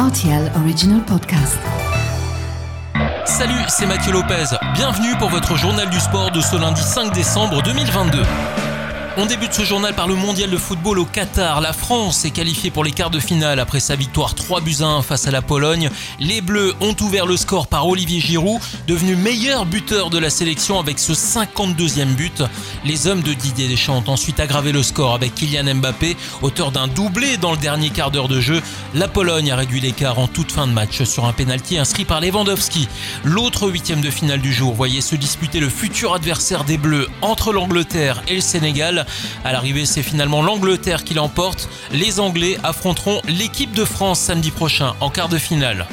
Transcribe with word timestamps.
RTL 0.00 0.50
Original 0.56 1.02
Podcast. 1.04 1.58
Salut, 3.26 3.52
c'est 3.68 3.84
Mathieu 3.84 4.12
Lopez. 4.12 4.56
Bienvenue 4.72 5.14
pour 5.18 5.28
votre 5.28 5.56
journal 5.56 5.90
du 5.90 6.00
sport 6.00 6.30
de 6.30 6.40
ce 6.40 6.56
lundi 6.56 6.80
5 6.80 7.12
décembre 7.12 7.62
2022. 7.62 8.22
On 9.16 9.26
débute 9.26 9.52
ce 9.52 9.64
journal 9.64 9.92
par 9.92 10.06
le 10.06 10.14
mondial 10.14 10.50
de 10.50 10.56
football 10.56 11.00
au 11.00 11.04
Qatar. 11.04 11.60
La 11.60 11.72
France 11.72 12.24
est 12.24 12.30
qualifiée 12.30 12.70
pour 12.70 12.84
les 12.84 12.92
quarts 12.92 13.10
de 13.10 13.18
finale 13.18 13.58
après 13.58 13.80
sa 13.80 13.96
victoire 13.96 14.36
3 14.36 14.60
buts 14.60 14.76
à 14.80 14.84
1 14.84 15.02
face 15.02 15.26
à 15.26 15.32
la 15.32 15.42
Pologne. 15.42 15.90
Les 16.20 16.40
Bleus 16.40 16.74
ont 16.80 16.94
ouvert 17.00 17.26
le 17.26 17.36
score 17.36 17.66
par 17.66 17.88
Olivier 17.88 18.20
Giroud, 18.20 18.60
devenu 18.86 19.16
meilleur 19.16 19.66
buteur 19.66 20.10
de 20.10 20.18
la 20.18 20.30
sélection 20.30 20.78
avec 20.78 21.00
ce 21.00 21.12
52e 21.12 22.14
but. 22.14 22.44
Les 22.84 23.08
hommes 23.08 23.22
de 23.22 23.34
Didier 23.34 23.66
Deschamps 23.66 24.02
ont 24.06 24.12
ensuite 24.12 24.38
aggravé 24.38 24.70
le 24.70 24.82
score 24.82 25.12
avec 25.12 25.34
Kylian 25.34 25.74
Mbappé, 25.74 26.16
auteur 26.40 26.70
d'un 26.70 26.86
doublé 26.86 27.36
dans 27.36 27.50
le 27.50 27.58
dernier 27.58 27.90
quart 27.90 28.12
d'heure 28.12 28.28
de 28.28 28.40
jeu. 28.40 28.62
La 28.94 29.08
Pologne 29.08 29.50
a 29.50 29.56
réduit 29.56 29.80
l'écart 29.80 30.20
en 30.20 30.28
toute 30.28 30.52
fin 30.52 30.68
de 30.68 30.72
match 30.72 31.02
sur 31.02 31.24
un 31.24 31.32
pénalty 31.32 31.78
inscrit 31.78 32.04
par 32.04 32.20
Lewandowski. 32.20 32.88
L'autre 33.24 33.68
huitième 33.68 34.02
de 34.02 34.10
finale 34.10 34.40
du 34.40 34.52
jour 34.52 34.72
voyait 34.72 35.00
se 35.00 35.16
disputer 35.16 35.58
le 35.58 35.68
futur 35.68 36.14
adversaire 36.14 36.62
des 36.62 36.78
Bleus 36.78 37.08
entre 37.22 37.52
l'Angleterre 37.52 38.22
et 38.28 38.36
le 38.36 38.40
Sénégal. 38.40 38.99
À 39.44 39.52
l'arrivée, 39.52 39.86
c'est 39.86 40.02
finalement 40.02 40.42
l'Angleterre 40.42 41.04
qui 41.04 41.14
l'emporte. 41.14 41.68
Les 41.92 42.20
Anglais 42.20 42.58
affronteront 42.62 43.20
l'équipe 43.28 43.72
de 43.72 43.84
France 43.84 44.20
samedi 44.20 44.50
prochain 44.50 44.94
en 45.00 45.10
quart 45.10 45.28
de 45.28 45.38
finale. 45.38 45.86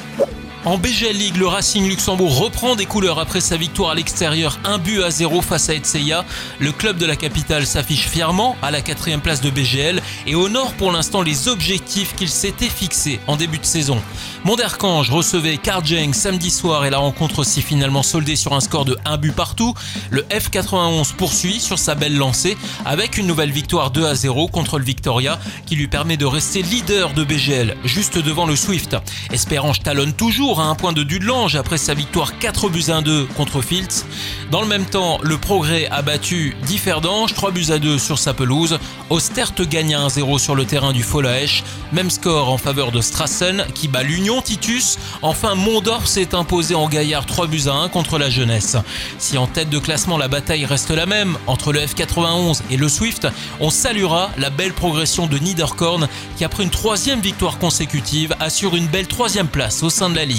En 0.65 0.77
BGL 0.77 1.15
League, 1.15 1.37
le 1.37 1.47
Racing 1.47 1.87
Luxembourg 1.87 2.39
reprend 2.39 2.75
des 2.75 2.85
couleurs 2.85 3.19
après 3.19 3.39
sa 3.39 3.55
victoire 3.55 3.91
à 3.91 3.95
l'extérieur, 3.95 4.59
un 4.65 4.79
but 4.79 5.01
à 5.01 5.11
zéro 5.11 5.41
face 5.41 5.69
à 5.69 5.75
Etseya. 5.75 6.25
Le 6.59 6.71
club 6.71 6.97
de 6.97 7.05
la 7.05 7.15
capitale 7.15 7.65
s'affiche 7.65 8.07
fièrement 8.09 8.57
à 8.61 8.71
la 8.71 8.81
quatrième 8.81 9.21
place 9.21 9.39
de 9.39 9.49
BGL 9.49 10.01
et 10.25 10.35
honore 10.35 10.73
pour 10.73 10.91
l'instant 10.91 11.21
les 11.21 11.47
objectifs 11.47 12.15
qu'il 12.15 12.27
s'était 12.27 12.69
fixés 12.69 13.19
en 13.27 13.37
début 13.37 13.59
de 13.59 13.65
saison. 13.65 14.01
Monderkange 14.43 15.09
recevait 15.09 15.57
Karjeng 15.57 16.13
samedi 16.13 16.49
soir 16.49 16.85
et 16.85 16.89
la 16.89 16.97
rencontre 16.97 17.43
s'est 17.43 17.61
finalement 17.61 18.03
soldée 18.03 18.35
sur 18.35 18.53
un 18.53 18.59
score 18.59 18.85
de 18.85 18.97
1 19.05 19.17
but 19.17 19.33
partout. 19.33 19.73
Le 20.09 20.23
F91 20.23 21.13
poursuit 21.13 21.59
sur 21.59 21.79
sa 21.79 21.95
belle 21.95 22.17
lancée 22.17 22.57
avec 22.83 23.17
une 23.17 23.27
nouvelle 23.27 23.51
victoire 23.51 23.91
2 23.91 24.05
à 24.05 24.15
0 24.15 24.47
contre 24.47 24.79
le 24.79 24.85
Victoria 24.85 25.39
qui 25.65 25.75
lui 25.75 25.87
permet 25.87 26.17
de 26.17 26.25
rester 26.25 26.61
leader 26.61 27.13
de 27.13 27.23
BGL 27.23 27.77
juste 27.85 28.17
devant 28.17 28.45
le 28.45 28.55
Swift. 28.55 28.97
Espérange 29.31 29.81
talonne 29.81 30.13
toujours 30.13 30.46
à 30.55 30.63
un 30.63 30.75
point 30.75 30.93
de 30.93 31.03
Dudelange 31.03 31.57
après 31.57 31.77
sa 31.77 31.93
victoire 31.93 32.39
4 32.39 32.69
buts 32.69 32.85
à 32.87 33.01
2 33.01 33.25
contre 33.35 33.61
Fields. 33.61 34.05
Dans 34.49 34.61
le 34.61 34.67
même 34.67 34.85
temps, 34.85 35.19
le 35.21 35.37
Progrès 35.37 35.87
a 35.91 36.01
battu 36.01 36.55
Differdange 36.65 37.33
3 37.33 37.51
buts 37.51 37.65
à 37.69 37.79
2 37.79 37.97
sur 37.99 38.17
sa 38.17 38.33
pelouse. 38.33 38.79
Ostert 39.09 39.53
gagne 39.69 39.93
1-0 39.95 40.39
sur 40.39 40.55
le 40.55 40.65
terrain 40.65 40.93
du 40.93 41.03
Folaesch. 41.03 41.63
Même 41.91 42.09
score 42.09 42.49
en 42.49 42.57
faveur 42.57 42.91
de 42.91 43.01
Strassen 43.01 43.65
qui 43.75 43.89
bat 43.89 44.03
l'Union 44.03 44.41
Titus. 44.41 44.97
Enfin, 45.21 45.55
Mondorf 45.55 46.07
s'est 46.07 46.33
imposé 46.33 46.75
en 46.75 46.87
gaillard 46.87 47.25
3 47.25 47.47
buts 47.47 47.67
à 47.67 47.73
1 47.73 47.89
contre 47.89 48.17
la 48.17 48.29
jeunesse. 48.29 48.77
Si 49.19 49.37
en 49.37 49.47
tête 49.47 49.69
de 49.69 49.79
classement 49.79 50.17
la 50.17 50.29
bataille 50.29 50.65
reste 50.65 50.91
la 50.91 51.05
même 51.05 51.37
entre 51.45 51.73
le 51.73 51.81
F91 51.81 52.61
et 52.71 52.77
le 52.77 52.87
Swift, 52.87 53.27
on 53.59 53.69
saluera 53.69 54.31
la 54.37 54.49
belle 54.49 54.73
progression 54.73 55.27
de 55.27 55.37
Niederkorn 55.37 56.07
qui 56.37 56.45
après 56.45 56.63
une 56.63 56.69
troisième 56.69 57.19
victoire 57.19 57.57
consécutive 57.57 58.33
assure 58.39 58.75
une 58.75 58.87
belle 58.87 59.07
troisième 59.07 59.47
place 59.47 59.83
au 59.83 59.89
sein 59.89 60.09
de 60.09 60.15
la 60.15 60.25
ligue. 60.25 60.36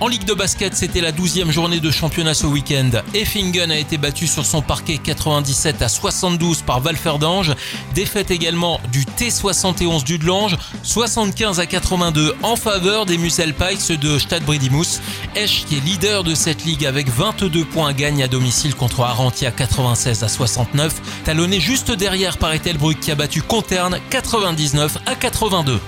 En 0.00 0.08
Ligue 0.08 0.24
de 0.24 0.34
basket, 0.34 0.74
c'était 0.74 1.00
la 1.00 1.12
12e 1.12 1.52
journée 1.52 1.78
de 1.78 1.90
championnat 1.92 2.34
ce 2.34 2.44
week-end. 2.44 2.90
Effingen 3.14 3.70
a 3.70 3.76
été 3.76 3.98
battu 3.98 4.26
sur 4.26 4.44
son 4.44 4.60
parquet 4.60 4.98
97 4.98 5.80
à 5.80 5.88
72 5.88 6.62
par 6.62 6.80
Valferdange. 6.80 7.52
Défaite 7.94 8.32
également 8.32 8.80
du 8.90 9.04
T71 9.04 10.02
du 10.02 10.18
Delange, 10.18 10.56
75 10.82 11.60
à 11.60 11.66
82 11.66 12.34
en 12.42 12.56
faveur 12.56 13.06
des 13.06 13.16
Musel 13.16 13.54
Pikes 13.54 13.92
de 14.00 14.18
Stade. 14.18 14.42
Esch, 15.36 15.64
qui 15.66 15.76
est 15.76 15.84
leader 15.84 16.24
de 16.24 16.34
cette 16.34 16.64
ligue 16.64 16.84
avec 16.84 17.08
22 17.08 17.64
points, 17.64 17.92
gagne 17.92 18.24
à 18.24 18.28
domicile 18.28 18.74
contre 18.74 19.02
Arantia 19.02 19.52
96 19.52 20.24
à 20.24 20.28
69. 20.28 20.94
Talonné 21.24 21.60
juste 21.60 21.92
derrière 21.92 22.38
par 22.38 22.52
Etelbruck 22.52 22.98
qui 22.98 23.12
a 23.12 23.14
battu 23.14 23.40
Conterne 23.40 24.00
99 24.10 24.98
à 25.06 25.14
82. 25.14 25.78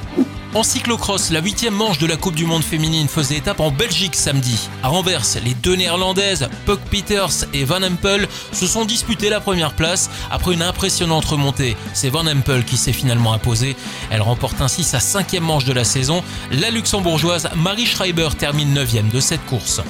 En 0.55 0.63
cyclocross, 0.63 1.31
la 1.31 1.41
huitième 1.41 1.75
manche 1.75 1.99
de 1.99 2.07
la 2.07 2.17
Coupe 2.17 2.37
du 2.37 2.47
Monde 2.47 2.63
féminine 2.63 3.09
faisait 3.09 3.39
étape 3.39 3.59
en 3.59 3.73
Belgique 3.73 4.15
samedi. 4.15 4.69
À 4.85 4.91
Anvers, 4.93 5.25
les 5.45 5.55
deux 5.55 5.75
néerlandaises, 5.75 6.49
Puck 6.65 6.79
Peters 6.91 7.47
et 7.53 7.65
Van 7.65 7.83
Empel, 7.83 8.29
se 8.53 8.69
sont 8.69 8.85
disputées 8.85 9.31
la 9.31 9.41
première 9.41 9.73
place 9.73 10.09
après 10.31 10.55
une 10.55 10.63
impressionnante 10.63 11.25
remontée. 11.25 11.77
C'est 11.93 12.09
Van 12.09 12.25
Empel 12.25 12.65
qui 12.65 12.77
s'est 12.77 12.93
finalement 12.93 13.33
imposée. 13.33 13.75
Elle 14.11 14.23
remporte 14.23 14.61
ainsi 14.61 14.85
sa 14.85 15.01
cinquième 15.01 15.43
manche 15.43 15.65
de 15.65 15.73
la 15.73 15.83
saison. 15.83 16.23
La 16.53 16.71
luxembourgeoise 16.71 17.49
Marie 17.57 17.87
Schreiber 17.87 18.29
termine 18.39 18.73
neuvième 18.73 19.09
de 19.09 19.19
cette 19.19 19.45
course. 19.47 19.81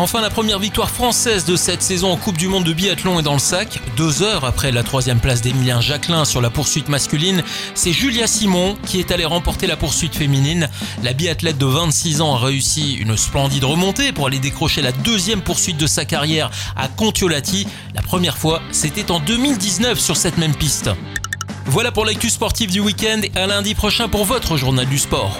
Enfin, 0.00 0.20
la 0.20 0.30
première 0.30 0.60
victoire 0.60 0.90
française 0.90 1.44
de 1.44 1.56
cette 1.56 1.82
saison 1.82 2.12
en 2.12 2.16
Coupe 2.16 2.38
du 2.38 2.46
Monde 2.46 2.62
de 2.62 2.72
biathlon 2.72 3.18
est 3.18 3.24
dans 3.24 3.32
le 3.32 3.40
sac. 3.40 3.80
Deux 3.96 4.22
heures 4.22 4.44
après 4.44 4.70
la 4.70 4.84
troisième 4.84 5.18
place 5.18 5.40
d'Emilien 5.40 5.80
Jacquelin 5.80 6.24
sur 6.24 6.40
la 6.40 6.50
poursuite 6.50 6.88
masculine, 6.88 7.42
c'est 7.74 7.90
Julia 7.90 8.28
Simon 8.28 8.78
qui 8.86 9.00
est 9.00 9.10
allée 9.10 9.24
remporter 9.24 9.66
la 9.66 9.76
poursuite 9.76 10.14
féminine. 10.14 10.68
La 11.02 11.14
biathlète 11.14 11.58
de 11.58 11.66
26 11.66 12.20
ans 12.20 12.36
a 12.36 12.38
réussi 12.38 12.94
une 12.94 13.16
splendide 13.16 13.64
remontée 13.64 14.12
pour 14.12 14.28
aller 14.28 14.38
décrocher 14.38 14.82
la 14.82 14.92
deuxième 14.92 15.42
poursuite 15.42 15.78
de 15.78 15.88
sa 15.88 16.04
carrière 16.04 16.52
à 16.76 16.86
Contiolati. 16.86 17.66
La 17.92 18.02
première 18.02 18.38
fois, 18.38 18.62
c'était 18.70 19.10
en 19.10 19.18
2019 19.18 19.98
sur 19.98 20.16
cette 20.16 20.38
même 20.38 20.54
piste. 20.54 20.90
Voilà 21.66 21.90
pour 21.90 22.04
l'actu 22.04 22.30
sportive 22.30 22.70
du 22.70 22.78
week-end 22.78 23.20
à 23.34 23.48
lundi 23.48 23.74
prochain 23.74 24.08
pour 24.08 24.24
votre 24.24 24.56
journal 24.56 24.86
du 24.86 24.98
sport. 24.98 25.36